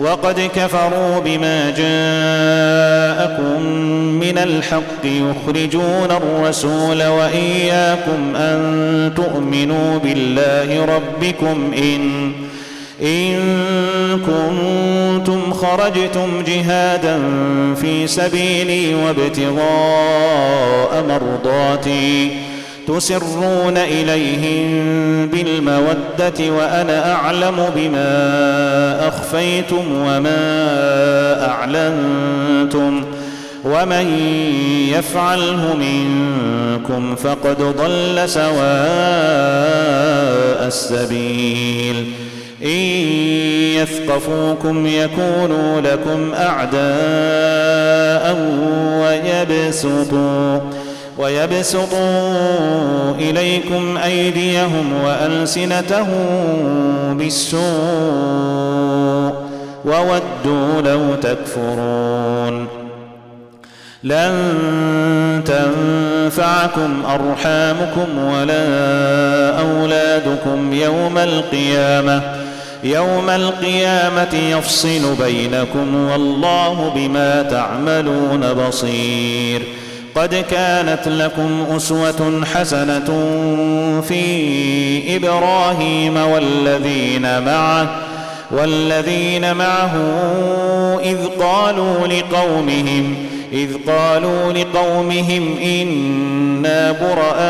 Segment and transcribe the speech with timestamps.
[0.00, 3.62] وقد كفروا بما جاءكم
[4.20, 12.32] من الحق يخرجون الرسول وإياكم أن تؤمنوا بالله ربكم إن
[13.02, 13.38] إن
[14.26, 17.18] كنتم خرجتم جهادا
[17.80, 19.64] في سبيلي وابتغاء
[21.08, 22.30] مرضاتي
[22.88, 24.70] تسرون إليهم
[25.28, 30.40] بالمودة وأنا أعلم بما أخفيتم وما
[31.50, 33.04] أعلنتم
[33.64, 34.18] ومن
[34.92, 38.54] يفعله منكم فقد ضل سواء
[40.66, 42.12] السبيل
[42.64, 42.68] إن
[43.80, 46.84] يثقفوكم يكونوا لكم أعداء
[49.00, 50.60] ويبسطوا
[51.18, 56.16] ويبسطوا إليكم أيديهم والسنتهم
[57.18, 57.64] بالسوء
[59.84, 62.66] وودوا لو تكفرون
[64.04, 64.34] لن
[65.46, 68.64] تنفعكم أرحامكم ولا
[69.60, 72.22] أولادكم يوم القيامة
[72.84, 79.62] يوم القيامة يفصل بينكم والله بما تعملون بصير
[80.14, 83.06] قد كانت لكم أسوة حسنة
[84.08, 87.88] في إبراهيم والذين معه
[88.50, 89.92] والذين معه
[91.04, 93.14] إذ قالوا لقومهم
[93.52, 97.44] إذ قالوا لقومهم إنا براء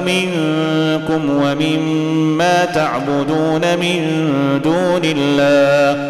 [0.00, 4.00] منكم ومما تعبدون من
[4.64, 6.09] دون الله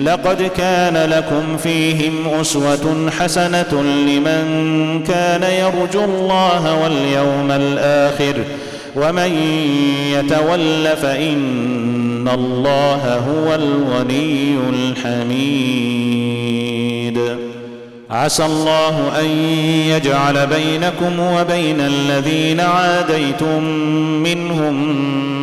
[0.00, 4.44] لقد كان لكم فيهم أسوة حسنة لمن
[5.08, 8.34] كان يرجو الله واليوم الآخر
[8.96, 9.32] ومن
[10.12, 16.40] يتول فإن الله هو الغني الحميد.
[18.10, 19.26] عسى الله أن
[19.88, 23.64] يجعل بينكم وبين الذين عاديتم
[24.22, 25.02] منهم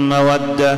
[0.09, 0.77] مودة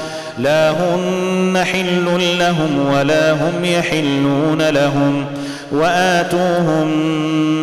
[0.43, 5.25] لا هن حل لهم ولا هم يحلون لهم
[5.71, 6.87] وآتوهم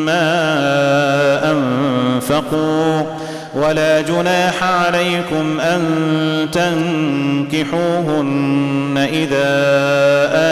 [0.05, 3.03] ما أنفقوا
[3.55, 5.81] ولا جناح عليكم أن
[7.53, 8.29] تنكحوهن
[9.13, 9.49] إذا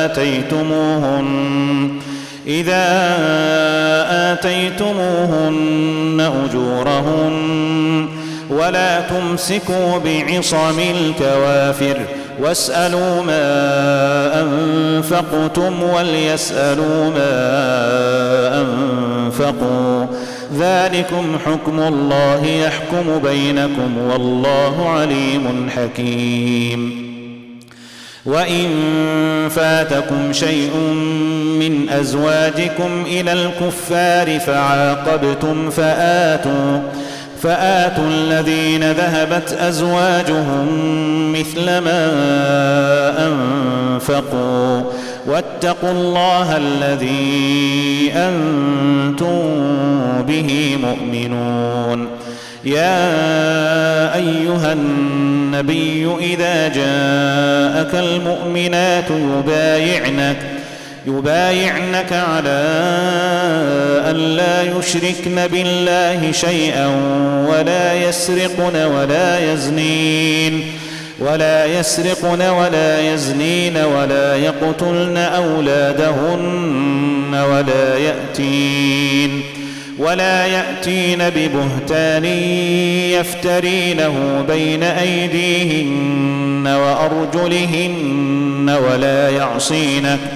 [0.05, 1.89] آتيتموهن
[2.47, 2.85] إذا
[4.33, 7.76] آتيتموهن أجورهن
[8.51, 11.97] ولا تمسكوا بعصم الكوافر
[12.41, 13.43] واسألوا ما
[14.41, 17.33] أنفقتم وليسألوا ما
[18.61, 20.07] أنفقوا.
[20.59, 27.07] ذلكم حكم الله يحكم بينكم والله عليم حكيم.
[28.27, 28.69] وإن
[29.51, 30.77] فاتكم شيء
[31.61, 36.81] من أزواجكم إلى الكفار فعاقبتم فآتوا
[37.47, 40.67] فآتوا الذين ذهبت أزواجهم
[41.33, 42.03] مثل ما
[43.27, 44.83] أنفقوا
[45.27, 49.43] واتقوا الله الذي أنتم
[50.29, 52.09] به مؤمنون.
[52.65, 60.56] يا أيها النبي إذا جاءك المؤمنات يبايعنك
[61.07, 62.63] يبايعنك على
[64.11, 66.87] أن لا يشركن بالله شيئا
[67.49, 70.65] ولا يسرقن ولا يزنين
[71.21, 76.55] ولا يسرقن ولا يزنين ولا يقتلن أولادهن
[77.35, 79.43] ولا يأتين
[79.99, 82.25] ولا يأتين ببهتان
[83.15, 87.97] يفترينه بين أيديهن وأرجلهن
[88.91, 90.36] ولا يعصينك